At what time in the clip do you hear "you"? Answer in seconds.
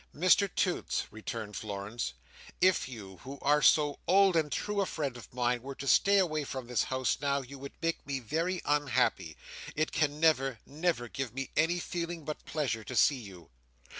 2.89-3.17, 7.41-7.59, 13.19-13.51